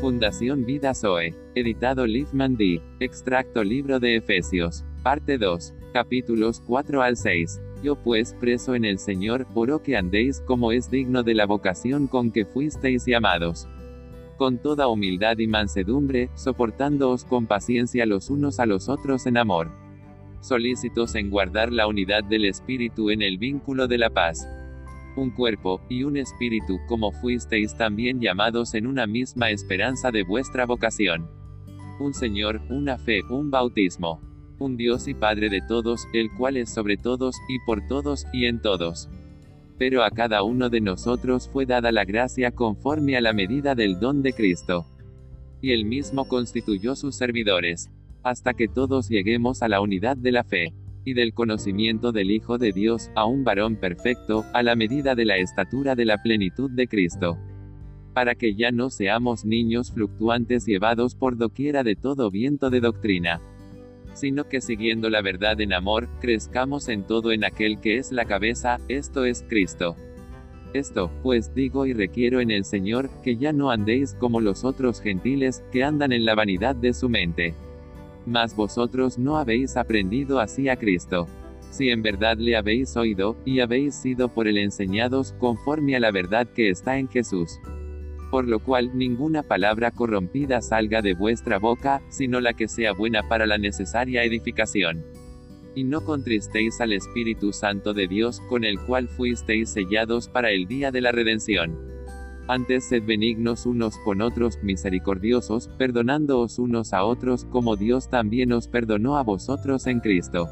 [0.00, 1.34] Fundación Vida Zoe.
[1.56, 2.80] Editado Liefman D.
[3.00, 4.84] Extracto Libro de Efesios.
[5.02, 5.74] Parte 2.
[5.92, 7.60] Capítulos 4 al 6.
[7.82, 12.06] Yo pues, preso en el Señor, oro que andéis como es digno de la vocación
[12.06, 13.66] con que fuisteis llamados.
[14.36, 19.68] Con toda humildad y mansedumbre, soportándoos con paciencia los unos a los otros en amor.
[20.40, 24.46] Solícitos en guardar la unidad del Espíritu en el vínculo de la paz
[25.18, 30.64] un cuerpo, y un espíritu, como fuisteis también llamados en una misma esperanza de vuestra
[30.64, 31.28] vocación.
[32.00, 34.20] Un Señor, una fe, un bautismo.
[34.58, 38.46] Un Dios y Padre de todos, el cual es sobre todos, y por todos, y
[38.46, 39.08] en todos.
[39.78, 44.00] Pero a cada uno de nosotros fue dada la gracia conforme a la medida del
[44.00, 44.86] don de Cristo.
[45.60, 47.90] Y él mismo constituyó sus servidores,
[48.22, 50.72] hasta que todos lleguemos a la unidad de la fe
[51.04, 55.24] y del conocimiento del Hijo de Dios, a un varón perfecto, a la medida de
[55.24, 57.38] la estatura de la plenitud de Cristo.
[58.14, 63.40] Para que ya no seamos niños fluctuantes llevados por doquiera de todo viento de doctrina,
[64.14, 68.24] sino que siguiendo la verdad en amor, crezcamos en todo en aquel que es la
[68.24, 69.96] cabeza, esto es Cristo.
[70.74, 75.00] Esto, pues digo y requiero en el Señor, que ya no andéis como los otros
[75.00, 77.54] gentiles, que andan en la vanidad de su mente
[78.28, 81.26] mas vosotros no habéis aprendido así a Cristo.
[81.70, 86.10] Si en verdad le habéis oído, y habéis sido por él enseñados, conforme a la
[86.10, 87.58] verdad que está en Jesús.
[88.30, 93.26] Por lo cual ninguna palabra corrompida salga de vuestra boca, sino la que sea buena
[93.28, 95.04] para la necesaria edificación.
[95.74, 100.66] Y no contristéis al Espíritu Santo de Dios, con el cual fuisteis sellados para el
[100.66, 101.97] día de la redención.
[102.48, 108.68] Antes sed benignos unos con otros, misericordiosos, perdonándoos unos a otros, como Dios también os
[108.68, 110.48] perdonó a vosotros en Cristo.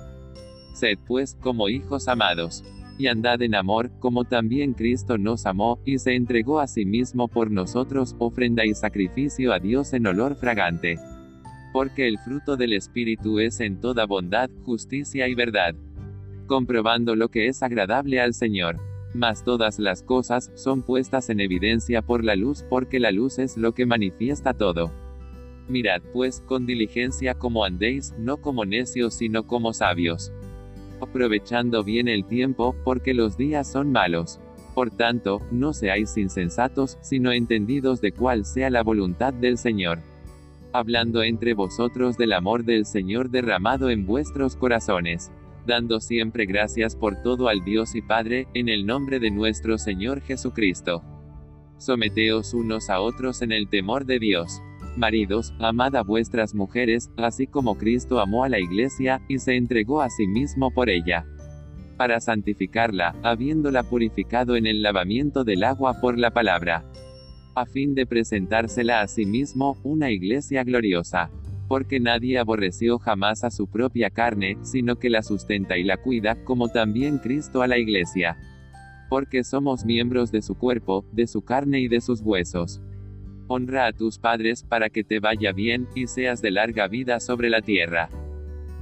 [0.74, 2.62] Sed pues, como hijos amados.
[2.98, 7.28] Y andad en amor, como también Cristo nos amó, y se entregó a sí mismo
[7.28, 10.98] por nosotros, ofrenda y sacrificio a Dios en olor fragante.
[11.72, 15.74] Porque el fruto del Espíritu es en toda bondad, justicia y verdad.
[16.46, 18.76] Comprobando lo que es agradable al Señor
[19.16, 23.56] mas todas las cosas son puestas en evidencia por la luz porque la luz es
[23.56, 24.92] lo que manifiesta todo.
[25.68, 30.32] Mirad pues con diligencia como andéis, no como necios sino como sabios.
[31.00, 34.38] Aprovechando bien el tiempo, porque los días son malos.
[34.74, 39.98] Por tanto, no seáis insensatos, sino entendidos de cuál sea la voluntad del Señor.
[40.72, 45.30] Hablando entre vosotros del amor del Señor derramado en vuestros corazones
[45.66, 50.20] dando siempre gracias por todo al Dios y Padre, en el nombre de nuestro Señor
[50.22, 51.02] Jesucristo.
[51.78, 54.62] Someteos unos a otros en el temor de Dios.
[54.96, 60.00] Maridos, amad a vuestras mujeres, así como Cristo amó a la iglesia, y se entregó
[60.00, 61.26] a sí mismo por ella.
[61.98, 66.84] Para santificarla, habiéndola purificado en el lavamiento del agua por la palabra.
[67.54, 71.30] A fin de presentársela a sí mismo, una iglesia gloriosa
[71.68, 76.36] porque nadie aborreció jamás a su propia carne, sino que la sustenta y la cuida,
[76.44, 78.36] como también Cristo a la iglesia.
[79.08, 82.80] Porque somos miembros de su cuerpo, de su carne y de sus huesos.
[83.48, 87.50] Honra a tus padres para que te vaya bien, y seas de larga vida sobre
[87.50, 88.08] la tierra.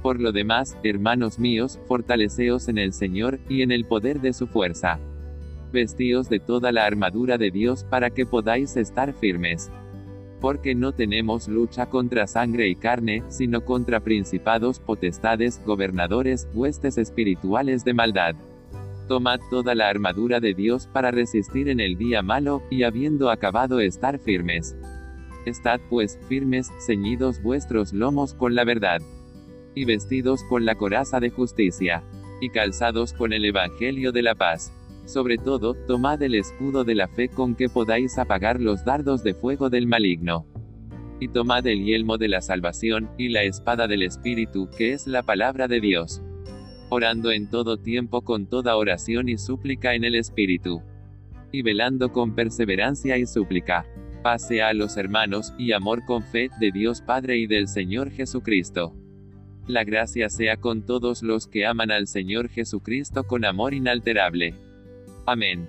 [0.01, 4.47] Por lo demás, hermanos míos, fortaleceos en el Señor, y en el poder de su
[4.47, 4.99] fuerza.
[5.71, 9.71] Vestíos de toda la armadura de Dios para que podáis estar firmes
[10.45, 17.83] porque no tenemos lucha contra sangre y carne, sino contra principados, potestades, gobernadores, huestes espirituales
[17.83, 18.35] de maldad.
[19.07, 23.79] Tomad toda la armadura de Dios para resistir en el día malo, y habiendo acabado
[23.79, 24.75] estar firmes.
[25.47, 29.01] Estad pues firmes, ceñidos vuestros lomos con la verdad.
[29.73, 32.03] Y vestidos con la coraza de justicia.
[32.39, 34.71] Y calzados con el Evangelio de la paz.
[35.05, 39.35] Sobre todo, tomad el escudo de la fe con que podáis apagar los dardos de
[39.35, 40.45] fuego del maligno.
[41.19, 45.21] Y tomad el yelmo de la salvación, y la espada del Espíritu, que es la
[45.21, 46.21] palabra de Dios.
[46.89, 50.81] Orando en todo tiempo con toda oración y súplica en el Espíritu.
[51.51, 53.85] Y velando con perseverancia y súplica.
[54.23, 58.95] Pase a los hermanos, y amor con fe, de Dios Padre y del Señor Jesucristo.
[59.67, 64.55] La gracia sea con todos los que aman al Señor Jesucristo con amor inalterable.
[65.25, 65.67] Amén.